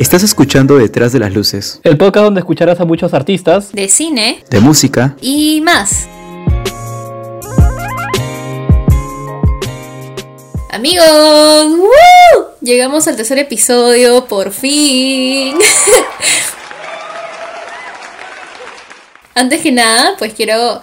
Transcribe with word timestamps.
Estás 0.00 0.22
escuchando 0.22 0.78
Detrás 0.78 1.12
de 1.12 1.18
las 1.18 1.34
Luces, 1.34 1.78
El 1.84 1.98
podcast 1.98 2.24
donde 2.24 2.40
escucharás 2.40 2.80
a 2.80 2.86
muchos 2.86 3.12
artistas. 3.12 3.70
de 3.72 3.86
cine 3.86 4.42
de 4.48 4.58
música, 4.58 5.14
y 5.20 5.60
más. 5.60 6.08
Amigos, 10.70 11.04
¡woo! 11.68 12.46
llegamos 12.62 13.06
al 13.08 13.16
tercer 13.16 13.40
episodio, 13.40 14.24
por 14.24 14.52
fin. 14.52 15.58
Antes 19.34 19.60
que 19.60 19.70
nada, 19.70 20.14
pues 20.18 20.32
quiero 20.32 20.82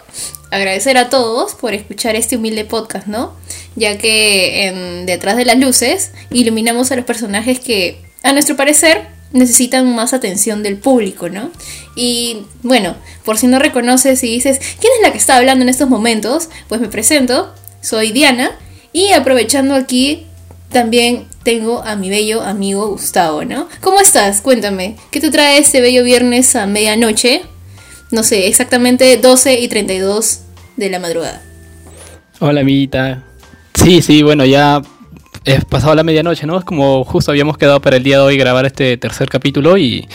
agradecer 0.51 0.95
a 0.99 1.09
todos 1.09 1.55
por 1.55 1.73
escuchar 1.73 2.15
este 2.15 2.37
humilde 2.37 2.65
podcast, 2.65 3.07
¿no? 3.07 3.33
Ya 3.75 3.97
que 3.97 4.67
en 4.67 5.07
Detrás 5.07 5.37
de 5.37 5.45
las 5.45 5.57
Luces 5.57 6.11
iluminamos 6.29 6.91
a 6.91 6.95
los 6.95 7.05
personajes 7.05 7.59
que, 7.59 8.05
a 8.23 8.33
nuestro 8.33 8.55
parecer, 8.55 9.07
necesitan 9.31 9.93
más 9.95 10.13
atención 10.13 10.63
del 10.63 10.77
público, 10.77 11.29
¿no? 11.29 11.51
Y 11.95 12.43
bueno, 12.63 12.95
por 13.23 13.37
si 13.37 13.47
no 13.47 13.59
reconoces 13.59 14.23
y 14.23 14.27
dices, 14.27 14.59
¿quién 14.79 14.93
es 14.97 15.01
la 15.01 15.11
que 15.11 15.17
está 15.17 15.37
hablando 15.37 15.63
en 15.63 15.69
estos 15.69 15.89
momentos? 15.89 16.49
Pues 16.67 16.81
me 16.81 16.87
presento, 16.87 17.53
soy 17.81 18.11
Diana 18.11 18.51
y 18.93 19.11
aprovechando 19.11 19.75
aquí 19.75 20.25
también 20.71 21.25
tengo 21.43 21.81
a 21.83 21.95
mi 21.95 22.09
bello 22.09 22.41
amigo 22.41 22.87
Gustavo, 22.89 23.45
¿no? 23.45 23.67
¿Cómo 23.81 23.99
estás? 24.01 24.41
Cuéntame, 24.41 24.95
¿qué 25.11 25.19
te 25.19 25.31
trae 25.31 25.59
este 25.59 25.81
bello 25.81 26.03
viernes 26.03 26.55
a 26.55 26.65
medianoche? 26.65 27.41
No 28.11 28.23
sé, 28.23 28.47
exactamente 28.47 29.17
12 29.17 29.59
y 29.59 29.67
32 29.67 30.41
de 30.77 30.89
la 30.89 30.99
madrugada. 30.99 31.41
Hola, 32.39 32.61
amiguita. 32.61 33.23
Sí, 33.73 34.01
sí, 34.01 34.23
bueno, 34.23 34.45
ya 34.45 34.81
es 35.47 35.63
pasado 35.63 35.95
la 35.95 36.03
medianoche, 36.03 36.45
¿no? 36.45 36.59
Es 36.59 36.65
como 36.65 37.05
justo 37.05 37.31
habíamos 37.31 37.57
quedado 37.57 37.79
para 37.79 37.95
el 37.95 38.03
día 38.03 38.17
de 38.17 38.23
hoy 38.23 38.37
grabar 38.37 38.65
este 38.65 38.97
tercer 38.97 39.29
capítulo 39.29 39.77
y 39.77 40.05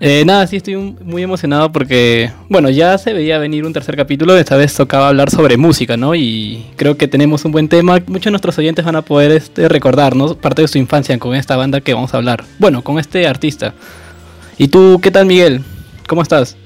eh, 0.00 0.24
nada, 0.24 0.46
sí 0.46 0.56
estoy 0.56 0.76
muy 0.76 1.22
emocionado 1.22 1.70
porque, 1.70 2.32
bueno, 2.48 2.70
ya 2.70 2.96
se 2.96 3.12
veía 3.12 3.38
venir 3.38 3.66
un 3.66 3.74
tercer 3.74 3.96
capítulo, 3.96 4.34
esta 4.34 4.56
vez 4.56 4.74
tocaba 4.74 5.08
hablar 5.08 5.30
sobre 5.30 5.58
música, 5.58 5.98
¿no? 5.98 6.14
Y 6.14 6.64
creo 6.76 6.96
que 6.96 7.06
tenemos 7.06 7.44
un 7.44 7.52
buen 7.52 7.68
tema, 7.68 7.98
muchos 8.06 8.24
de 8.24 8.30
nuestros 8.30 8.56
oyentes 8.56 8.82
van 8.82 8.96
a 8.96 9.02
poder 9.02 9.32
este, 9.32 9.68
recordarnos 9.68 10.36
parte 10.36 10.62
de 10.62 10.68
su 10.68 10.78
infancia 10.78 11.18
con 11.18 11.34
esta 11.34 11.54
banda 11.54 11.82
que 11.82 11.92
vamos 11.92 12.14
a 12.14 12.16
hablar. 12.16 12.42
Bueno, 12.58 12.82
con 12.82 12.98
este 12.98 13.26
artista. 13.26 13.74
¿Y 14.56 14.68
tú 14.68 15.00
qué 15.02 15.10
tal, 15.10 15.26
Miguel? 15.26 15.60
¿Cómo 16.08 16.22
estás? 16.22 16.56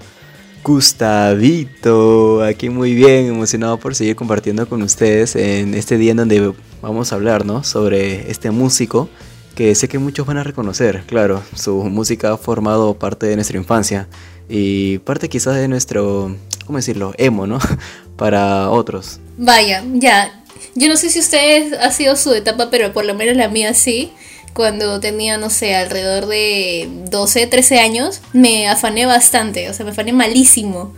Gustavito, 0.63 2.43
aquí 2.43 2.69
muy 2.69 2.95
bien, 2.95 3.27
emocionado 3.27 3.79
por 3.79 3.95
seguir 3.95 4.17
compartiendo 4.17 4.69
con 4.69 4.83
ustedes 4.83 5.37
en 5.37 5.75
este 5.75 5.97
día 5.99 6.13
en 6.13 6.17
donde 6.17 6.53
vamos 6.83 7.13
a 7.13 7.17
hablar, 7.17 7.45
¿no? 7.45 7.65
Sobre 7.65 8.31
este 8.31 8.51
músico 8.51 9.09
que 9.57 9.75
sé 9.75 9.89
que 9.89 9.99
muchos 9.99 10.27
van 10.27 10.37
a 10.37 10.45
reconocer, 10.45 11.03
claro, 11.07 11.43
su 11.55 11.83
música 11.85 12.33
ha 12.33 12.37
formado 12.37 12.95
parte 12.95 13.27
de 13.27 13.37
nuestra 13.37 13.57
infancia 13.57 14.07
y 14.51 14.99
parte 14.99 15.31
quizás 15.31 15.57
de 15.57 15.67
nuestro, 15.67 16.37
¿cómo 16.67 16.79
decirlo? 16.79 17.15
Emo, 17.17 17.47
¿no? 17.47 17.59
Para 18.17 18.71
otros. 18.71 19.19
Vaya, 19.39 19.83
ya. 19.95 20.45
Yo 20.75 20.89
no 20.89 20.97
sé 20.97 21.09
si 21.09 21.21
ustedes 21.21 21.73
ha 21.73 21.91
sido 21.91 22.17
su 22.17 22.35
etapa, 22.35 22.69
pero 22.71 22.93
por 22.93 23.07
lo 23.07 23.15
menos 23.15 23.37
la 23.37 23.49
mía 23.49 23.73
sí. 23.75 24.13
Cuando 24.53 25.01
tenía, 25.01 25.37
no 25.37 25.51
sé, 25.51 25.75
alrededor 25.75 26.27
de 26.27 26.89
12, 27.11 27.47
13 27.47 27.79
años, 27.79 28.23
me 28.33 28.69
afané 28.69 29.05
bastante, 29.05 29.69
o 29.69 29.75
sea, 29.75 29.85
me 29.85 29.93
afané 29.93 30.15
malísimo. 30.15 30.95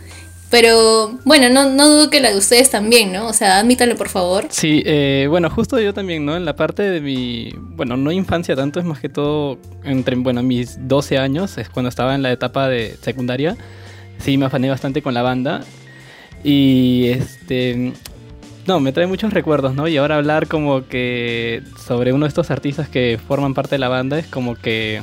Pero 0.49 1.19
bueno, 1.25 1.49
no, 1.49 1.69
no 1.69 1.87
dudo 1.87 2.09
que 2.09 2.19
la 2.19 2.31
de 2.31 2.37
ustedes 2.37 2.71
también, 2.71 3.13
¿no? 3.13 3.27
O 3.27 3.33
sea, 3.33 3.59
admítanlo 3.59 3.95
por 3.95 4.09
favor. 4.09 4.47
Sí, 4.49 4.81
eh, 4.85 5.27
bueno, 5.29 5.49
justo 5.49 5.79
yo 5.79 5.93
también, 5.93 6.25
¿no? 6.25 6.35
En 6.35 6.43
la 6.43 6.55
parte 6.55 6.83
de 6.83 7.01
mi, 7.01 7.53
bueno, 7.55 7.97
no 7.97 8.11
infancia 8.11 8.55
tanto, 8.55 8.79
es 8.79 8.85
más 8.85 8.99
que 8.99 9.09
todo 9.09 9.59
entre, 9.83 10.15
bueno, 10.15 10.41
mis 10.41 10.87
12 10.87 11.19
años, 11.19 11.57
es 11.59 11.69
cuando 11.69 11.89
estaba 11.89 12.15
en 12.15 12.23
la 12.23 12.31
etapa 12.31 12.67
de 12.67 12.97
secundaria, 13.01 13.57
sí 14.17 14.37
me 14.37 14.45
afané 14.45 14.69
bastante 14.69 15.03
con 15.03 15.13
la 15.13 15.21
banda 15.21 15.61
y 16.43 17.09
este, 17.09 17.93
no, 18.65 18.79
me 18.79 18.91
trae 18.91 19.05
muchos 19.05 19.33
recuerdos, 19.33 19.75
¿no? 19.75 19.87
Y 19.87 19.97
ahora 19.97 20.15
hablar 20.15 20.47
como 20.47 20.87
que 20.87 21.61
sobre 21.85 22.11
uno 22.11 22.25
de 22.25 22.29
estos 22.29 22.49
artistas 22.49 22.89
que 22.89 23.19
forman 23.27 23.53
parte 23.53 23.75
de 23.75 23.79
la 23.79 23.89
banda 23.89 24.17
es 24.17 24.25
como 24.25 24.55
que, 24.55 25.01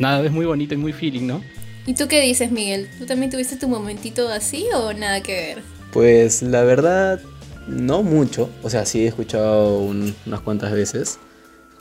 nada, 0.00 0.24
es 0.24 0.32
muy 0.32 0.46
bonito 0.46 0.74
y 0.74 0.78
muy 0.78 0.92
feeling, 0.92 1.28
¿no? 1.28 1.42
¿Y 1.86 1.94
tú 1.94 2.08
qué 2.08 2.20
dices, 2.20 2.50
Miguel? 2.50 2.88
¿Tú 2.98 3.06
también 3.06 3.30
tuviste 3.30 3.56
tu 3.56 3.68
momentito 3.68 4.28
así 4.28 4.66
o 4.74 4.92
nada 4.94 5.22
que 5.22 5.32
ver? 5.32 5.62
Pues 5.92 6.42
la 6.42 6.62
verdad, 6.64 7.20
no 7.68 8.02
mucho. 8.02 8.48
O 8.62 8.70
sea, 8.70 8.86
sí 8.86 9.04
he 9.04 9.08
escuchado 9.08 9.78
un- 9.80 10.14
unas 10.26 10.40
cuantas 10.40 10.72
veces, 10.72 11.18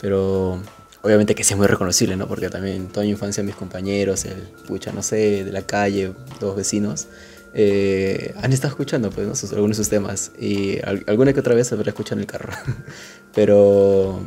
pero 0.01 0.61
obviamente 1.01 1.35
que 1.35 1.43
sí 1.43 1.53
es 1.53 1.57
muy 1.57 1.67
reconocible, 1.67 2.17
¿no? 2.17 2.27
Porque 2.27 2.49
también 2.49 2.87
toda 2.89 3.05
mi 3.05 3.11
infancia 3.11 3.43
mis 3.43 3.55
compañeros, 3.55 4.25
el 4.25 4.41
pucha, 4.67 4.91
no 4.91 5.01
sé, 5.03 5.43
de 5.45 5.51
la 5.51 5.61
calle, 5.61 6.11
los 6.41 6.55
vecinos, 6.55 7.07
eh, 7.53 8.33
han 8.41 8.51
estado 8.51 8.71
escuchando, 8.71 9.09
pues, 9.09 9.25
¿no? 9.27 9.35
Sus- 9.35 9.53
algunos 9.53 9.77
de 9.77 9.83
sus 9.83 9.89
temas. 9.89 10.31
Y 10.37 10.79
al- 10.85 11.03
alguna 11.07 11.31
que 11.33 11.39
otra 11.39 11.55
vez 11.55 11.71
habré 11.71 11.89
escuchado 11.91 12.15
en 12.17 12.21
el 12.21 12.27
carro. 12.27 12.51
pero, 13.33 14.19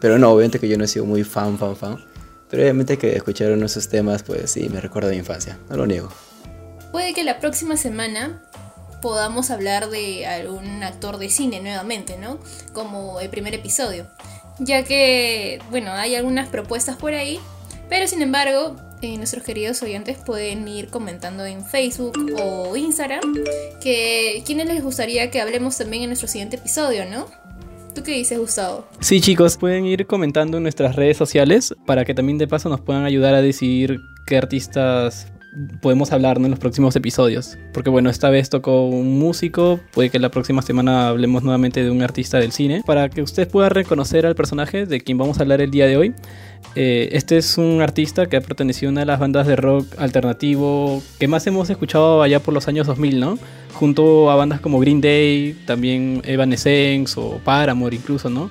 pero 0.00 0.18
no, 0.18 0.30
obviamente 0.30 0.58
que 0.58 0.68
yo 0.68 0.76
no 0.76 0.84
he 0.84 0.88
sido 0.88 1.06
muy 1.06 1.24
fan, 1.24 1.58
fan, 1.58 1.74
fan. 1.76 1.98
Pero 2.52 2.98
que 2.98 3.16
escuchar 3.16 3.50
uno 3.52 3.62
de 3.62 3.68
sus 3.70 3.88
temas, 3.88 4.22
pues 4.22 4.50
sí, 4.50 4.68
me 4.68 4.78
recuerda 4.78 5.08
mi 5.08 5.16
infancia, 5.16 5.58
no 5.70 5.76
lo 5.78 5.86
niego. 5.86 6.10
Puede 6.92 7.14
que 7.14 7.24
la 7.24 7.40
próxima 7.40 7.78
semana 7.78 8.42
podamos 9.00 9.50
hablar 9.50 9.88
de 9.88 10.26
algún 10.26 10.82
actor 10.82 11.16
de 11.16 11.30
cine 11.30 11.62
nuevamente, 11.62 12.18
¿no? 12.18 12.38
Como 12.74 13.20
el 13.20 13.30
primer 13.30 13.54
episodio. 13.54 14.06
Ya 14.58 14.84
que, 14.84 15.62
bueno, 15.70 15.92
hay 15.92 16.14
algunas 16.14 16.46
propuestas 16.50 16.96
por 16.98 17.14
ahí, 17.14 17.40
pero 17.88 18.06
sin 18.06 18.20
embargo, 18.20 18.76
eh, 19.00 19.16
nuestros 19.16 19.42
queridos 19.44 19.82
oyentes 19.82 20.18
pueden 20.18 20.68
ir 20.68 20.88
comentando 20.88 21.46
en 21.46 21.64
Facebook 21.64 22.36
o 22.38 22.76
Instagram 22.76 23.22
que 23.80 24.42
quiénes 24.44 24.66
les 24.66 24.82
gustaría 24.82 25.30
que 25.30 25.40
hablemos 25.40 25.78
también 25.78 26.02
en 26.02 26.10
nuestro 26.10 26.28
siguiente 26.28 26.56
episodio, 26.56 27.06
¿no? 27.06 27.26
¿Tú 28.02 28.06
qué 28.06 28.16
dices, 28.16 28.36
Gustavo? 28.36 28.84
Sí, 28.98 29.20
chicos, 29.20 29.56
pueden 29.56 29.86
ir 29.86 30.08
comentando 30.08 30.56
en 30.56 30.64
nuestras 30.64 30.96
redes 30.96 31.16
sociales 31.16 31.72
para 31.86 32.04
que 32.04 32.14
también 32.14 32.36
de 32.36 32.48
paso 32.48 32.68
nos 32.68 32.80
puedan 32.80 33.04
ayudar 33.04 33.32
a 33.32 33.40
decidir 33.40 34.00
qué 34.26 34.36
artistas 34.36 35.32
podemos 35.80 36.10
hablar 36.10 36.38
en 36.38 36.50
los 36.50 36.58
próximos 36.58 36.96
episodios. 36.96 37.58
Porque 37.72 37.90
bueno, 37.90 38.10
esta 38.10 38.28
vez 38.28 38.50
tocó 38.50 38.88
un 38.88 39.20
músico, 39.20 39.78
puede 39.92 40.10
que 40.10 40.18
la 40.18 40.32
próxima 40.32 40.62
semana 40.62 41.10
hablemos 41.10 41.44
nuevamente 41.44 41.84
de 41.84 41.92
un 41.92 42.02
artista 42.02 42.40
del 42.40 42.50
cine, 42.50 42.82
para 42.84 43.08
que 43.08 43.22
usted 43.22 43.48
pueda 43.48 43.68
reconocer 43.68 44.26
al 44.26 44.34
personaje 44.34 44.84
de 44.84 45.00
quien 45.00 45.16
vamos 45.16 45.38
a 45.38 45.42
hablar 45.42 45.60
el 45.60 45.70
día 45.70 45.86
de 45.86 45.96
hoy. 45.96 46.12
Eh, 46.74 47.10
este 47.12 47.36
es 47.36 47.58
un 47.58 47.82
artista 47.82 48.26
que 48.26 48.36
ha 48.36 48.40
pertenecido 48.40 48.88
a 48.88 48.92
una 48.92 49.00
de 49.02 49.06
las 49.06 49.20
bandas 49.20 49.46
de 49.46 49.56
rock 49.56 49.86
alternativo 49.98 51.02
que 51.18 51.28
más 51.28 51.46
hemos 51.46 51.68
escuchado 51.68 52.22
allá 52.22 52.40
por 52.40 52.54
los 52.54 52.66
años 52.68 52.86
2000, 52.86 53.20
¿no? 53.20 53.38
Junto 53.74 54.30
a 54.30 54.36
bandas 54.36 54.60
como 54.60 54.80
Green 54.80 55.00
Day, 55.00 55.54
también 55.66 56.22
Evanescence 56.24 57.18
o 57.18 57.38
Paramore 57.44 57.96
incluso, 57.96 58.30
¿no? 58.30 58.50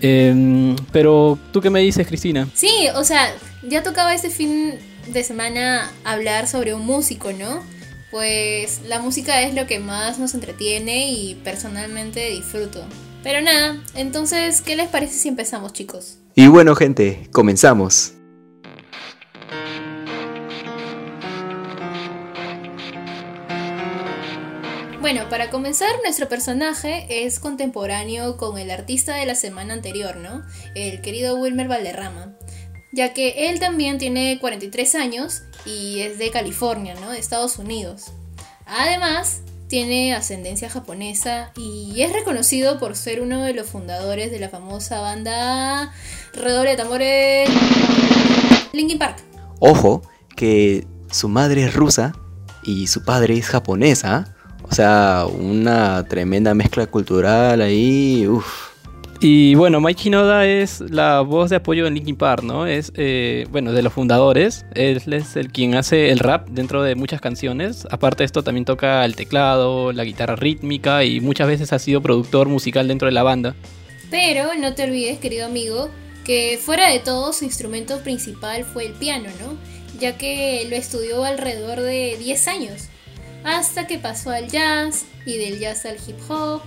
Em, 0.00 0.76
pero, 0.92 1.38
¿tú 1.52 1.60
qué 1.60 1.70
me 1.70 1.80
dices, 1.80 2.06
Cristina? 2.06 2.48
Sí, 2.54 2.70
o 2.94 3.04
sea, 3.04 3.32
ya 3.62 3.82
tocaba 3.82 4.14
este 4.14 4.30
fin 4.30 4.74
de 5.06 5.24
semana 5.24 5.90
hablar 6.04 6.48
sobre 6.48 6.74
un 6.74 6.84
músico, 6.84 7.32
¿no? 7.32 7.62
Pues 8.10 8.82
la 8.86 9.00
música 9.00 9.42
es 9.42 9.54
lo 9.54 9.66
que 9.66 9.78
más 9.78 10.18
nos 10.18 10.34
entretiene 10.34 11.12
y 11.12 11.34
personalmente 11.36 12.30
disfruto. 12.30 12.84
Pero 13.22 13.40
nada, 13.40 13.82
entonces, 13.94 14.60
¿qué 14.60 14.76
les 14.76 14.88
parece 14.88 15.14
si 15.14 15.28
empezamos, 15.28 15.72
chicos? 15.72 16.18
Y 16.38 16.48
bueno, 16.48 16.74
gente, 16.74 17.30
comenzamos. 17.32 18.12
Bueno, 25.00 25.30
para 25.30 25.48
comenzar, 25.48 25.88
nuestro 26.04 26.28
personaje 26.28 27.06
es 27.24 27.40
contemporáneo 27.40 28.36
con 28.36 28.58
el 28.58 28.70
artista 28.70 29.14
de 29.14 29.24
la 29.24 29.34
semana 29.34 29.72
anterior, 29.72 30.16
¿no? 30.16 30.44
El 30.74 31.00
querido 31.00 31.38
Wilmer 31.38 31.68
Valderrama. 31.68 32.36
Ya 32.92 33.14
que 33.14 33.48
él 33.48 33.58
también 33.58 33.96
tiene 33.96 34.38
43 34.38 34.94
años 34.94 35.44
y 35.64 36.00
es 36.00 36.18
de 36.18 36.30
California, 36.30 36.96
¿no? 37.00 37.12
De 37.12 37.18
Estados 37.18 37.56
Unidos. 37.58 38.12
Además, 38.66 39.40
tiene 39.68 40.14
ascendencia 40.14 40.68
japonesa 40.68 41.52
y 41.56 42.00
es 42.02 42.12
reconocido 42.12 42.78
por 42.78 42.96
ser 42.96 43.20
uno 43.20 43.42
de 43.42 43.54
los 43.54 43.66
fundadores 43.66 44.30
de 44.30 44.38
la 44.38 44.48
famosa 44.48 45.00
banda 45.00 45.92
Redoble 46.32 46.70
de 46.70 46.76
Tambores 46.76 47.50
Linkin 48.72 48.98
Park. 48.98 49.18
Ojo, 49.58 50.02
que 50.36 50.86
su 51.10 51.28
madre 51.28 51.64
es 51.64 51.74
rusa 51.74 52.12
y 52.62 52.86
su 52.86 53.04
padre 53.04 53.36
es 53.38 53.46
japonesa. 53.46 54.34
O 54.62 54.74
sea, 54.74 55.26
una 55.26 56.04
tremenda 56.08 56.54
mezcla 56.54 56.86
cultural 56.86 57.60
ahí. 57.60 58.26
Uf. 58.28 58.65
Y 59.20 59.54
bueno, 59.54 59.80
Mike 59.80 60.04
Shinoda 60.04 60.46
es 60.46 60.80
la 60.80 61.20
voz 61.20 61.48
de 61.50 61.56
apoyo 61.56 61.86
en 61.86 61.94
Linkin 61.94 62.16
Park, 62.16 62.42
¿no? 62.42 62.66
Es, 62.66 62.92
eh, 62.96 63.46
bueno, 63.50 63.72
de 63.72 63.82
los 63.82 63.92
fundadores. 63.92 64.66
Él 64.74 65.00
es 65.12 65.36
el 65.36 65.50
quien 65.50 65.74
hace 65.74 66.10
el 66.10 66.18
rap 66.18 66.48
dentro 66.48 66.82
de 66.82 66.94
muchas 66.94 67.20
canciones. 67.20 67.86
Aparte 67.90 68.18
de 68.18 68.26
esto, 68.26 68.42
también 68.42 68.66
toca 68.66 69.04
el 69.04 69.16
teclado, 69.16 69.92
la 69.92 70.04
guitarra 70.04 70.36
rítmica 70.36 71.04
y 71.04 71.20
muchas 71.20 71.48
veces 71.48 71.72
ha 71.72 71.78
sido 71.78 72.02
productor 72.02 72.48
musical 72.48 72.88
dentro 72.88 73.06
de 73.06 73.12
la 73.12 73.22
banda. 73.22 73.54
Pero 74.10 74.50
no 74.58 74.74
te 74.74 74.84
olvides, 74.84 75.18
querido 75.18 75.46
amigo, 75.46 75.88
que 76.24 76.58
fuera 76.62 76.90
de 76.90 76.98
todo 77.00 77.32
su 77.32 77.44
instrumento 77.44 78.00
principal 78.02 78.64
fue 78.64 78.86
el 78.86 78.92
piano, 78.92 79.30
¿no? 79.40 79.56
Ya 79.98 80.18
que 80.18 80.66
lo 80.68 80.76
estudió 80.76 81.24
alrededor 81.24 81.80
de 81.80 82.16
10 82.18 82.48
años, 82.48 82.88
hasta 83.44 83.86
que 83.86 83.98
pasó 83.98 84.30
al 84.30 84.48
jazz 84.48 85.06
y 85.24 85.38
del 85.38 85.58
jazz 85.58 85.86
al 85.86 85.96
hip 86.06 86.18
hop 86.28 86.60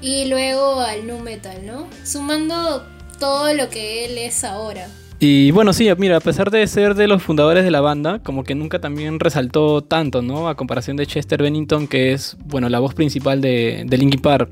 y 0.00 0.26
luego 0.26 0.80
al 0.80 1.06
nu 1.06 1.18
metal, 1.18 1.66
¿no? 1.66 1.86
Sumando 2.04 2.84
todo 3.18 3.52
lo 3.54 3.68
que 3.68 4.04
él 4.06 4.18
es 4.18 4.44
ahora. 4.44 4.88
Y 5.20 5.50
bueno, 5.50 5.72
sí, 5.72 5.88
mira, 5.98 6.18
a 6.18 6.20
pesar 6.20 6.50
de 6.52 6.64
ser 6.68 6.94
de 6.94 7.08
los 7.08 7.22
fundadores 7.22 7.64
de 7.64 7.72
la 7.72 7.80
banda, 7.80 8.20
como 8.20 8.44
que 8.44 8.54
nunca 8.54 8.80
también 8.80 9.18
resaltó 9.18 9.82
tanto, 9.82 10.22
¿no? 10.22 10.48
A 10.48 10.54
comparación 10.54 10.96
de 10.96 11.06
Chester 11.06 11.42
Bennington, 11.42 11.88
que 11.88 12.12
es, 12.12 12.36
bueno, 12.44 12.68
la 12.68 12.78
voz 12.78 12.94
principal 12.94 13.40
de, 13.40 13.84
de 13.84 13.98
Linkin 13.98 14.20
Park. 14.20 14.48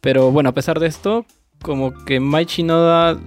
Pero 0.00 0.30
bueno, 0.30 0.50
a 0.50 0.54
pesar 0.54 0.78
de 0.78 0.86
esto, 0.86 1.26
como 1.60 1.92
que 2.04 2.20
Mike 2.20 2.52
Shinoda 2.52 3.18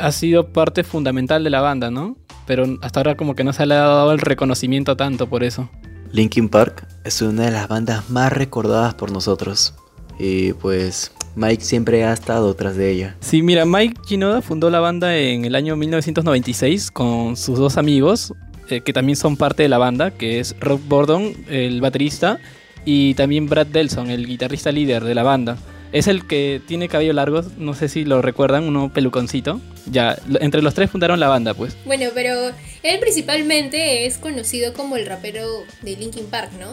ha 0.00 0.12
sido 0.12 0.52
parte 0.52 0.84
fundamental 0.84 1.42
de 1.42 1.50
la 1.50 1.60
banda, 1.60 1.90
¿no? 1.90 2.16
Pero 2.46 2.64
hasta 2.80 3.00
ahora 3.00 3.16
como 3.16 3.34
que 3.34 3.42
no 3.42 3.52
se 3.52 3.66
le 3.66 3.74
ha 3.74 3.78
dado 3.78 4.12
el 4.12 4.20
reconocimiento 4.20 4.96
tanto 4.96 5.28
por 5.28 5.42
eso. 5.42 5.68
Linkin 6.12 6.48
Park 6.48 6.86
es 7.04 7.22
una 7.22 7.46
de 7.46 7.50
las 7.50 7.66
bandas 7.66 8.08
más 8.08 8.32
recordadas 8.32 8.94
por 8.94 9.10
nosotros. 9.10 9.74
Y 10.18 10.52
pues 10.54 11.12
Mike 11.34 11.64
siempre 11.64 12.04
ha 12.04 12.12
estado 12.12 12.54
tras 12.54 12.76
de 12.76 12.90
ella. 12.90 13.16
Sí, 13.20 13.42
mira, 13.42 13.64
Mike 13.64 14.00
Shinoda 14.06 14.42
fundó 14.42 14.70
la 14.70 14.80
banda 14.80 15.16
en 15.16 15.44
el 15.44 15.54
año 15.54 15.76
1996 15.76 16.90
con 16.90 17.36
sus 17.36 17.58
dos 17.58 17.78
amigos, 17.78 18.34
eh, 18.68 18.80
que 18.80 18.92
también 18.92 19.16
son 19.16 19.36
parte 19.36 19.62
de 19.62 19.68
la 19.68 19.78
banda, 19.78 20.10
que 20.10 20.40
es 20.40 20.54
Rob 20.60 20.80
Bordon, 20.86 21.32
el 21.48 21.80
baterista, 21.80 22.38
y 22.84 23.14
también 23.14 23.48
Brad 23.48 23.66
Delson, 23.66 24.10
el 24.10 24.26
guitarrista 24.26 24.72
líder 24.72 25.04
de 25.04 25.14
la 25.14 25.22
banda. 25.22 25.56
Es 25.92 26.06
el 26.06 26.26
que 26.26 26.60
tiene 26.66 26.88
cabello 26.88 27.12
largo, 27.12 27.42
no 27.58 27.74
sé 27.74 27.88
si 27.88 28.04
lo 28.06 28.22
recuerdan, 28.22 28.64
uno 28.64 28.90
peluconcito. 28.92 29.60
Ya, 29.90 30.16
entre 30.40 30.62
los 30.62 30.72
tres 30.72 30.90
fundaron 30.90 31.20
la 31.20 31.28
banda, 31.28 31.52
pues. 31.52 31.76
Bueno, 31.84 32.06
pero 32.14 32.50
él 32.82 32.98
principalmente 32.98 34.06
es 34.06 34.16
conocido 34.16 34.72
como 34.72 34.96
el 34.96 35.04
rapero 35.04 35.46
de 35.82 35.96
Linkin 35.96 36.26
Park, 36.26 36.50
¿no? 36.58 36.72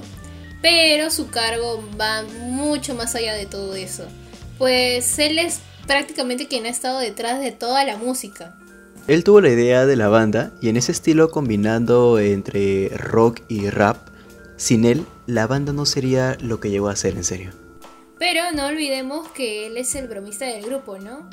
Pero 0.62 1.10
su 1.12 1.30
cargo 1.30 1.84
va 2.00 2.24
mucho 2.24 2.96
más 2.96 3.16
allá 3.16 3.34
de 3.34 3.46
todo 3.46 3.76
eso. 3.76 4.06
Pues 4.58 5.18
él 5.20 5.40
es 5.40 5.60
prácticamente 5.88 6.48
quien 6.48 6.66
ha 6.66 6.70
estado 6.70 7.00
detrás 7.00 7.40
de 7.40 7.52
toda 7.52 7.84
la 7.86 7.98
música. 7.98 8.56
Él 9.08 9.24
tuvo 9.24 9.42
la 9.42 9.50
idea 9.50 9.86
de 9.86 9.96
la 9.96 10.08
banda 10.08 10.52
y 10.62 10.70
en 10.70 10.78
ese 10.78 10.92
estilo 10.92 11.32
combinando 11.32 12.20
entre 12.20 12.90
rock 12.90 13.42
y 13.48 13.70
rap, 13.70 13.98
sin 14.56 14.86
él 14.86 15.06
la 15.26 15.48
banda 15.48 15.74
no 15.74 15.86
sería 15.86 16.38
lo 16.42 16.60
que 16.60 16.70
llegó 16.70 16.90
a 16.90 16.96
ser 16.96 17.16
en 17.16 17.24
serio. 17.24 17.52
Pero 18.20 18.52
no 18.54 18.68
olvidemos 18.68 19.30
que 19.30 19.66
él 19.66 19.78
es 19.78 19.96
el 19.96 20.08
bromista 20.08 20.46
del 20.46 20.64
grupo, 20.64 21.00
¿no? 21.00 21.28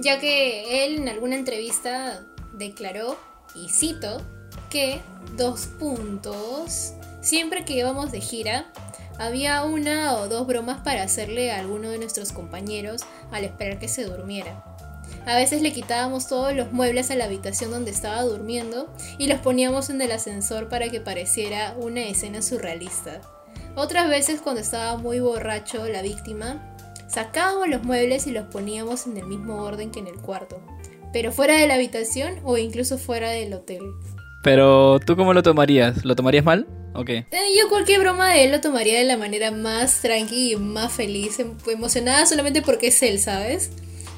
Ya 0.00 0.18
que 0.18 0.84
él 0.84 0.96
en 0.96 1.08
alguna 1.08 1.36
entrevista 1.36 2.20
declaró, 2.52 3.16
y 3.54 3.68
cito, 3.68 4.20
que 4.68 5.00
dos 5.36 5.68
puntos, 5.78 6.94
siempre 7.22 7.64
que 7.64 7.78
íbamos 7.78 8.12
de 8.12 8.20
gira, 8.20 8.66
había 9.18 9.64
una 9.64 10.16
o 10.16 10.28
dos 10.28 10.46
bromas 10.46 10.80
para 10.82 11.02
hacerle 11.02 11.52
a 11.52 11.60
alguno 11.60 11.88
de 11.90 11.98
nuestros 11.98 12.32
compañeros 12.32 13.02
al 13.30 13.44
esperar 13.44 13.78
que 13.78 13.88
se 13.88 14.04
durmiera. 14.04 14.64
A 15.26 15.36
veces 15.36 15.62
le 15.62 15.72
quitábamos 15.72 16.26
todos 16.26 16.54
los 16.54 16.72
muebles 16.72 17.10
a 17.10 17.14
la 17.14 17.26
habitación 17.26 17.70
donde 17.70 17.92
estaba 17.92 18.22
durmiendo 18.22 18.92
y 19.18 19.28
los 19.28 19.38
poníamos 19.38 19.88
en 19.88 20.00
el 20.02 20.10
ascensor 20.10 20.68
para 20.68 20.88
que 20.88 21.00
pareciera 21.00 21.76
una 21.78 22.00
escena 22.00 22.42
surrealista. 22.42 23.20
Otras 23.76 24.08
veces 24.08 24.40
cuando 24.40 24.60
estaba 24.60 24.96
muy 24.96 25.20
borracho 25.20 25.86
la 25.86 26.02
víctima, 26.02 26.76
sacábamos 27.06 27.68
los 27.68 27.84
muebles 27.84 28.26
y 28.26 28.32
los 28.32 28.46
poníamos 28.46 29.06
en 29.06 29.16
el 29.16 29.26
mismo 29.26 29.62
orden 29.62 29.90
que 29.90 30.00
en 30.00 30.08
el 30.08 30.16
cuarto, 30.16 30.60
pero 31.12 31.30
fuera 31.30 31.56
de 31.56 31.68
la 31.68 31.74
habitación 31.74 32.40
o 32.42 32.58
incluso 32.58 32.98
fuera 32.98 33.30
del 33.30 33.54
hotel. 33.54 33.82
Pero 34.42 34.98
tú 34.98 35.16
cómo 35.16 35.32
lo 35.34 35.42
tomarías? 35.44 36.04
¿Lo 36.04 36.16
tomarías 36.16 36.44
mal? 36.44 36.66
¿O 36.94 37.04
qué? 37.04 37.24
Eh, 37.30 37.56
yo 37.58 37.68
cualquier 37.68 38.00
broma 38.00 38.28
de 38.30 38.44
él 38.44 38.50
lo 38.52 38.60
tomaría 38.60 38.98
de 38.98 39.04
la 39.04 39.16
manera 39.16 39.50
más 39.50 40.00
tranqui 40.02 40.52
y 40.52 40.56
más 40.56 40.92
feliz, 40.92 41.38
em- 41.38 41.54
emocionada 41.70 42.26
solamente 42.26 42.60
porque 42.62 42.88
es 42.88 43.02
él, 43.02 43.18
¿sabes? 43.18 43.70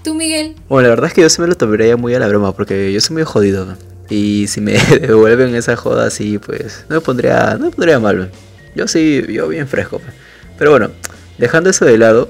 ¿Tú, 0.03 0.15
Miguel? 0.15 0.57
Bueno, 0.69 0.89
la 0.89 0.95
verdad 0.97 1.07
es 1.09 1.15
que 1.15 1.21
yo 1.23 1.29
se 1.31 1.41
me 1.41 1.47
lo 1.49 1.55
tomaría 1.57 1.97
muy 1.97 2.15
a 2.15 2.19
la 2.19 2.27
broma 2.29 2.53
porque 2.55 2.93
yo 2.93 3.01
soy 3.01 3.15
muy 3.15 3.23
jodido. 3.25 3.65
¿no? 3.65 3.77
Y 4.11 4.47
si 4.49 4.61
me 4.61 4.73
devuelven 5.01 5.55
esa 5.55 5.77
joda 5.77 6.07
así, 6.07 6.39
pues 6.39 6.85
no 6.89 6.97
me 6.97 7.01
pondría, 7.01 7.57
no 7.59 7.67
me 7.67 7.71
pondría 7.71 7.99
mal. 7.99 8.31
Yo 8.75 8.89
sí, 8.89 9.23
yo 9.29 9.49
bien 9.49 9.69
fresco. 9.69 9.99
pues. 10.01 10.13
Pero 10.59 10.71
bueno, 10.73 10.91
dejando 11.39 11.71
eso 11.71 11.85
de 11.85 11.97
lado, 11.97 12.29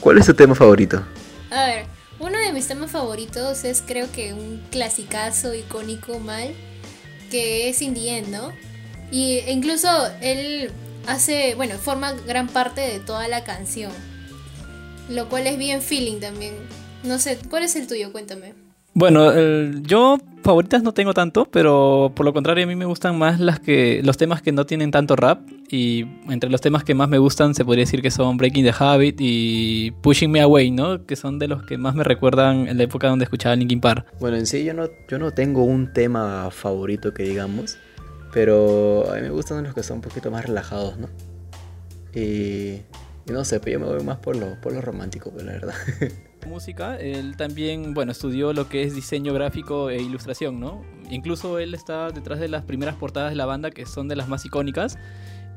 ¿cuál 0.00 0.18
es 0.18 0.26
tu 0.26 0.34
tema 0.34 0.54
favorito? 0.54 1.02
A 1.50 1.66
ver, 1.66 1.86
uno 2.18 2.36
de 2.38 2.52
mis 2.52 2.66
temas 2.66 2.90
favoritos 2.90 3.64
es 3.64 3.82
creo 3.86 4.10
que 4.12 4.34
un 4.34 4.60
clasicazo 4.70 5.54
icónico 5.54 6.18
mal, 6.18 6.48
que 7.30 7.68
es 7.68 7.80
In 7.80 7.94
the 7.94 8.18
End, 8.18 8.28
¿no? 8.28 8.52
Y 9.10 9.40
incluso 9.48 9.88
él 10.20 10.70
hace, 11.06 11.54
bueno, 11.54 11.74
forma 11.76 12.12
gran 12.26 12.48
parte 12.48 12.80
de 12.80 13.00
toda 13.00 13.28
la 13.28 13.44
canción, 13.44 13.92
lo 15.08 15.28
cual 15.28 15.46
es 15.46 15.58
bien 15.58 15.82
feeling 15.82 16.18
también. 16.20 16.54
No 17.02 17.18
sé, 17.18 17.38
¿cuál 17.50 17.62
es 17.64 17.76
el 17.76 17.86
tuyo? 17.86 18.10
Cuéntame. 18.12 18.54
Bueno, 18.96 19.32
el- 19.32 19.82
yo 19.84 20.18
favoritas 20.44 20.82
no 20.84 20.92
tengo 20.94 21.14
tanto, 21.14 21.46
pero 21.46 22.12
por 22.14 22.24
lo 22.24 22.32
contrario 22.32 22.62
a 22.64 22.66
mí 22.68 22.76
me 22.76 22.84
gustan 22.84 23.18
más 23.18 23.40
las 23.40 23.58
que 23.58 24.00
los 24.04 24.16
temas 24.16 24.40
que 24.40 24.52
no 24.52 24.66
tienen 24.66 24.90
tanto 24.92 25.16
rap 25.16 25.40
y 25.68 26.04
entre 26.28 26.48
los 26.48 26.60
temas 26.60 26.84
que 26.84 26.94
más 26.94 27.08
me 27.08 27.18
gustan 27.18 27.54
se 27.56 27.64
podría 27.64 27.82
decir 27.82 28.02
que 28.02 28.12
son 28.12 28.36
Breaking 28.36 28.64
the 28.64 28.72
Habit 28.78 29.16
y 29.18 29.90
Pushing 30.00 30.30
Me 30.30 30.40
Away, 30.42 30.70
¿no? 30.70 31.04
Que 31.06 31.16
son 31.16 31.38
de 31.40 31.48
los 31.48 31.64
que 31.66 31.76
más 31.76 31.96
me 31.96 32.04
recuerdan 32.04 32.68
en 32.68 32.76
la 32.76 32.84
época 32.84 33.08
donde 33.08 33.24
escuchaba 33.24 33.56
Linkin 33.56 33.80
Park. 33.80 34.06
Bueno, 34.20 34.36
en 34.36 34.46
sí 34.46 34.62
yo 34.64 34.72
no, 34.74 34.86
yo 35.08 35.18
no 35.18 35.32
tengo 35.32 35.64
un 35.64 35.92
tema 35.92 36.48
favorito 36.52 37.12
que 37.12 37.24
digamos, 37.24 37.78
pero 38.34 39.10
a 39.10 39.14
mí 39.14 39.22
me 39.22 39.30
gustan 39.30 39.62
los 39.64 39.72
que 39.74 39.82
son 39.82 39.96
un 39.96 40.02
poquito 40.02 40.30
más 40.30 40.44
relajados, 40.44 40.98
¿no? 40.98 41.08
Y, 42.14 42.80
y 43.26 43.32
no 43.32 43.44
sé, 43.44 43.60
pero 43.60 43.78
yo 43.78 43.86
me 43.86 43.92
voy 43.94 44.04
más 44.04 44.18
por 44.18 44.36
lo, 44.36 44.60
por 44.60 44.72
lo 44.72 44.80
romántico, 44.80 45.30
pues, 45.30 45.44
la 45.44 45.52
verdad. 45.52 45.74
música, 46.46 46.96
él 46.96 47.36
también, 47.38 47.94
bueno, 47.94 48.12
estudió 48.12 48.52
lo 48.52 48.68
que 48.68 48.82
es 48.82 48.94
diseño 48.94 49.32
gráfico 49.32 49.88
e 49.88 50.02
ilustración, 50.02 50.60
¿no? 50.60 50.84
Incluso 51.10 51.58
él 51.58 51.72
está 51.72 52.10
detrás 52.10 52.38
de 52.38 52.48
las 52.48 52.64
primeras 52.64 52.96
portadas 52.96 53.30
de 53.30 53.36
la 53.36 53.46
banda, 53.46 53.70
que 53.70 53.86
son 53.86 54.08
de 54.08 54.16
las 54.16 54.28
más 54.28 54.44
icónicas. 54.44 54.98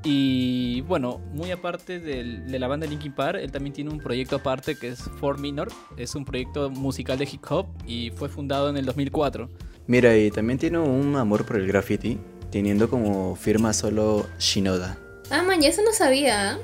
Y 0.04 0.82
bueno, 0.82 1.20
muy 1.34 1.52
aparte 1.52 2.00
del- 2.00 2.50
de 2.50 2.60
la 2.60 2.68
banda 2.68 2.88
Linkin 2.88 3.14
Park, 3.14 3.40
él 3.42 3.52
también 3.52 3.74
tiene 3.74 3.90
un 3.90 3.98
proyecto 4.00 4.38
aparte 4.38 4.76
que 4.76 4.90
es 4.90 5.00
Four 5.20 5.40
Minor. 5.40 5.68
Es 5.98 6.16
un 6.16 6.24
proyecto 6.24 6.70
musical 6.70 7.18
de 7.18 7.26
hip 7.26 7.44
hop 7.50 7.66
y 7.86 8.12
fue 8.12 8.30
fundado 8.30 8.70
en 8.70 8.78
el 8.78 8.86
2004. 8.86 9.50
Mira, 9.88 10.16
y 10.16 10.32
también 10.32 10.58
tiene 10.60 10.78
un 10.80 11.16
amor 11.18 11.46
por 11.46 11.58
el 11.58 11.68
graffiti, 11.68 12.18
teniendo 12.52 12.90
como 12.90 13.36
firma 13.36 13.74
solo 13.74 14.28
Shinoda. 14.40 14.98
Ah, 15.30 15.44
man, 15.44 15.62
ya 15.62 15.70
eso 15.70 15.82
no 15.84 15.94
sabía. 15.94 16.52
¿ah? 16.52 16.58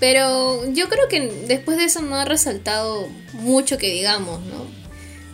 Pero 0.00 0.70
yo 0.72 0.88
creo 0.88 1.08
que 1.08 1.44
después 1.46 1.76
de 1.76 1.84
eso 1.84 2.02
no 2.02 2.16
ha 2.16 2.24
resaltado 2.24 3.08
mucho 3.32 3.78
que 3.78 3.90
digamos, 3.90 4.40
¿no? 4.46 4.66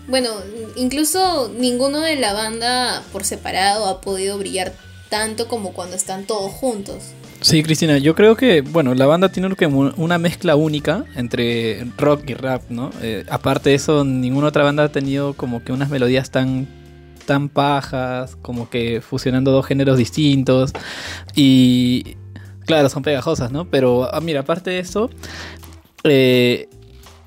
Bueno, 0.06 0.30
incluso 0.76 1.50
ninguno 1.56 2.00
de 2.00 2.16
la 2.16 2.34
banda 2.34 3.02
por 3.12 3.25
separado 3.25 3.87
ha 3.87 4.00
podido 4.00 4.38
brillar 4.38 4.75
tanto 5.08 5.49
como 5.49 5.73
cuando 5.73 5.96
están 5.96 6.25
todos 6.25 6.52
juntos. 6.52 7.12
Sí, 7.40 7.62
Cristina, 7.62 7.99
yo 7.99 8.14
creo 8.14 8.37
que, 8.37 8.62
bueno, 8.62 8.94
la 8.94 9.04
banda 9.04 9.28
tiene 9.28 9.54
una 9.96 10.18
mezcla 10.18 10.56
única 10.56 11.04
entre 11.14 11.84
rock 11.99 12.30
y 12.30 12.34
rap, 12.34 12.62
¿no? 12.70 12.90
Eh, 13.02 13.25
aparte 13.28 13.70
de 13.70 13.76
eso, 13.76 14.02
ninguna 14.04 14.49
otra 14.49 14.64
banda 14.64 14.84
ha 14.84 14.88
tenido 14.88 15.34
como 15.34 15.62
que 15.62 15.73
unas 15.73 15.90
melodías 15.90 16.30
tan, 16.30 16.66
tan 17.26 17.49
pajas, 17.49 18.37
como 18.43 18.71
que 18.71 19.00
fusionando 19.00 19.50
dos 19.50 19.66
géneros 19.66 19.99
distintos. 19.99 20.73
Y, 21.35 22.16
claro, 22.66 22.88
son 22.88 23.02
pegajosas, 23.02 23.52
¿no? 23.52 23.64
Pero, 23.71 24.14
ah, 24.14 24.21
mira, 24.21 24.40
aparte 24.40 24.71
de 24.71 24.78
eso, 24.81 25.11
eh, 26.04 26.69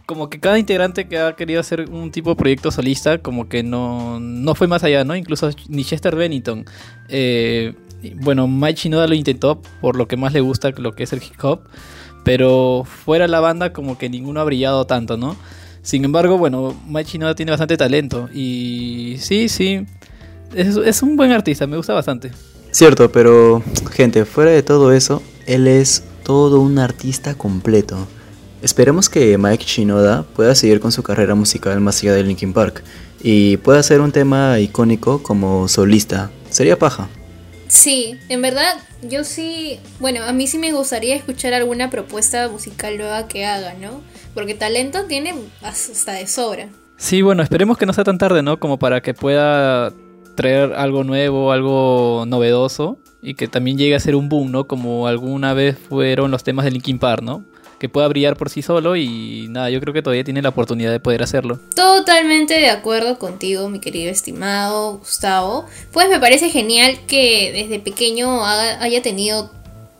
como 0.05 0.29
que 0.29 0.39
cada 0.39 0.57
integrante 0.57 1.07
que 1.07 1.19
ha 1.19 1.35
querido 1.35 1.59
hacer 1.59 1.89
un 1.89 2.11
tipo 2.11 2.29
de 2.29 2.37
proyecto 2.37 2.71
solista, 2.71 3.17
como 3.17 3.49
que 3.49 3.61
no, 3.61 4.19
no 4.19 4.55
fue 4.55 4.67
más 4.67 4.83
allá, 4.83 5.03
¿no? 5.03 5.15
Incluso 5.15 5.49
ni 5.67 5.83
Chester 5.83 6.15
Bennington. 6.15 6.65
Eh, 7.09 7.73
bueno, 8.15 8.47
Mike 8.47 8.79
Shinoda 8.81 9.07
lo 9.07 9.15
intentó 9.15 9.61
por 9.81 9.97
lo 9.97 10.07
que 10.07 10.15
más 10.15 10.31
le 10.31 10.39
gusta, 10.39 10.69
lo 10.77 10.93
que 10.93 11.03
es 11.03 11.13
el 11.13 11.21
hip 11.21 11.43
hop. 11.43 11.61
Pero 12.23 12.83
fuera 12.85 13.27
la 13.27 13.39
banda, 13.39 13.73
como 13.73 13.97
que 13.97 14.09
ninguno 14.09 14.39
ha 14.39 14.43
brillado 14.43 14.85
tanto, 14.85 15.17
¿no? 15.17 15.35
Sin 15.87 16.03
embargo, 16.03 16.37
bueno, 16.37 16.75
Mike 16.85 17.11
Shinoda 17.11 17.33
tiene 17.33 17.49
bastante 17.53 17.77
talento. 17.77 18.27
Y 18.33 19.15
sí, 19.21 19.47
sí. 19.47 19.85
Es, 20.53 20.75
es 20.75 21.01
un 21.01 21.15
buen 21.15 21.31
artista, 21.31 21.65
me 21.65 21.77
gusta 21.77 21.93
bastante. 21.93 22.29
Cierto, 22.71 23.09
pero 23.09 23.63
gente, 23.91 24.25
fuera 24.25 24.51
de 24.51 24.63
todo 24.63 24.91
eso, 24.91 25.23
él 25.45 25.65
es 25.65 26.03
todo 26.25 26.59
un 26.59 26.77
artista 26.77 27.35
completo. 27.35 28.05
Esperemos 28.61 29.07
que 29.07 29.37
Mike 29.37 29.63
Shinoda 29.65 30.23
pueda 30.23 30.55
seguir 30.55 30.81
con 30.81 30.91
su 30.91 31.03
carrera 31.03 31.35
musical 31.35 31.79
más 31.79 32.01
allá 32.01 32.15
de 32.15 32.23
Linkin 32.23 32.51
Park 32.51 32.83
y 33.23 33.55
pueda 33.55 33.79
hacer 33.79 34.01
un 34.01 34.11
tema 34.11 34.59
icónico 34.59 35.23
como 35.23 35.69
solista. 35.69 36.31
Sería 36.49 36.77
paja. 36.77 37.07
Sí, 37.77 38.17
en 38.27 38.41
verdad, 38.41 38.73
yo 39.03 39.23
sí, 39.23 39.79
bueno, 39.99 40.23
a 40.23 40.33
mí 40.33 40.47
sí 40.47 40.57
me 40.57 40.71
gustaría 40.71 41.15
escuchar 41.15 41.53
alguna 41.53 41.91
propuesta 41.91 42.49
musical 42.49 42.97
nueva 42.97 43.27
que 43.27 43.45
haga, 43.45 43.75
¿no? 43.75 44.01
Porque 44.33 44.55
talento 44.55 45.05
tiene 45.05 45.35
hasta 45.61 46.13
de 46.13 46.25
sobra. 46.25 46.69
Sí, 46.95 47.21
bueno, 47.21 47.43
esperemos 47.43 47.77
que 47.77 47.85
no 47.85 47.93
sea 47.93 48.03
tan 48.03 48.17
tarde, 48.17 48.41
¿no? 48.41 48.59
Como 48.59 48.79
para 48.79 49.01
que 49.01 49.13
pueda 49.13 49.93
traer 50.33 50.73
algo 50.73 51.03
nuevo, 51.03 51.51
algo 51.51 52.25
novedoso 52.27 52.97
y 53.21 53.35
que 53.35 53.47
también 53.47 53.77
llegue 53.77 53.93
a 53.93 53.99
ser 53.99 54.15
un 54.15 54.27
boom, 54.27 54.51
¿no? 54.51 54.65
Como 54.65 55.05
alguna 55.05 55.53
vez 55.53 55.77
fueron 55.77 56.31
los 56.31 56.43
temas 56.43 56.65
de 56.65 56.71
Linkin 56.71 56.97
Park, 56.97 57.21
¿no? 57.21 57.45
Que 57.79 57.89
pueda 57.89 58.07
brillar 58.07 58.37
por 58.37 58.49
sí 58.49 58.61
solo 58.61 58.95
y 58.95 59.47
nada, 59.49 59.69
yo 59.69 59.79
creo 59.79 59.93
que 59.93 60.01
todavía 60.01 60.23
tiene 60.23 60.41
la 60.41 60.49
oportunidad 60.49 60.91
de 60.91 60.99
poder 60.99 61.21
hacerlo. 61.21 61.59
Totalmente 61.75 62.55
de 62.55 62.69
acuerdo 62.69 63.19
contigo, 63.19 63.69
mi 63.69 63.79
querido 63.79 64.11
estimado 64.11 64.97
Gustavo. 64.97 65.65
Pues 65.91 66.09
me 66.09 66.19
parece 66.19 66.49
genial 66.49 66.99
que 67.07 67.51
desde 67.53 67.79
pequeño 67.79 68.45
haya 68.45 69.01
tenido 69.01 69.51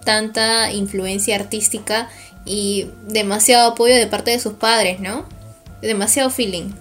tanta 0.04 0.72
influencia 0.72 1.36
artística 1.36 2.10
y 2.46 2.88
demasiado 3.08 3.72
apoyo 3.72 3.94
de 3.94 4.08
parte 4.08 4.32
de 4.32 4.40
sus 4.40 4.54
padres, 4.54 5.00
¿no? 5.00 5.26
Demasiado 5.82 6.30
feeling. 6.30 6.72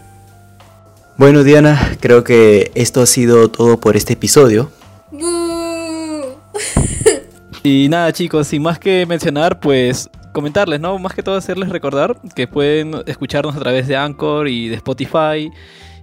Bueno, 1.19 1.45
Diana, 1.45 1.97
creo 2.01 2.25
que 2.25 2.71
esto 2.75 3.03
ha 3.03 3.07
sido 3.07 3.51
todo 3.51 3.81
por 3.81 3.97
este 3.97 4.13
episodio. 4.13 4.71
y 7.63 7.89
nada, 7.89 8.13
chicos, 8.13 8.49
sin 8.49 8.63
más 8.63 8.79
que 8.79 9.07
mencionar, 9.07 9.59
pues 9.59 10.11
comentarles, 10.37 10.81
¿no? 10.81 10.99
Más 10.99 11.15
que 11.15 11.23
todo 11.23 11.37
hacerles 11.37 11.71
recordar 11.71 12.21
que 12.35 12.47
pueden 12.47 12.93
escucharnos 13.07 13.57
a 13.57 13.59
través 13.59 13.89
de 13.89 13.97
Anchor 13.97 14.49
y 14.49 14.69
de 14.69 14.75
Spotify 14.75 15.51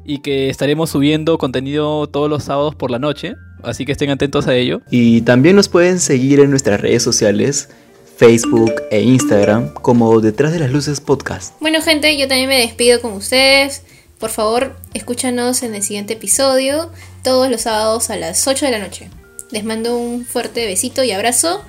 y 0.06 0.24
que 0.24 0.50
estaremos 0.50 0.90
subiendo 0.90 1.38
contenido 1.38 2.08
todos 2.08 2.32
los 2.32 2.46
sábados 2.46 2.74
por 2.74 2.90
la 2.90 2.98
noche, 2.98 3.36
así 3.62 3.86
que 3.86 3.92
estén 3.92 4.10
atentos 4.10 4.48
a 4.48 4.56
ello. 4.56 4.82
Y 4.90 5.22
también 5.22 5.56
nos 5.56 5.70
pueden 5.70 6.00
seguir 6.00 6.40
en 6.40 6.50
nuestras 6.50 6.82
redes 6.82 7.04
sociales, 7.04 7.70
Facebook 8.18 8.74
e 8.90 9.02
Instagram 9.02 9.72
como 9.76 10.20
Detrás 10.20 10.52
de 10.52 10.58
las 10.58 10.72
Luces 10.72 11.00
Podcast. 11.00 11.54
Bueno 11.60 11.80
gente, 11.84 12.18
yo 12.18 12.28
también 12.28 12.50
me 12.50 12.58
despido 12.58 13.02
con 13.02 13.14
ustedes. 13.14 13.84
Por 14.18 14.32
favor, 14.32 14.76
escúchanos 14.96 15.62
en 15.62 15.76
el 15.76 15.84
siguiente 15.84 16.14
episodio, 16.14 16.90
todos 17.24 17.52
los 17.52 17.62
sábados 17.62 18.10
a 18.10 18.16
las 18.16 18.48
8 18.48 18.66
de 18.66 18.72
la 18.72 18.80
noche. 18.80 19.12
Les 19.52 19.64
mando 19.64 19.96
un 19.96 20.26
fuerte 20.26 20.66
besito 20.66 21.04
y 21.04 21.12
abrazo 21.12 21.64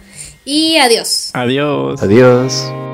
y 0.44 0.78
adiós. 0.78 1.30
Adiós. 1.32 2.02
Adiós. 2.02 2.93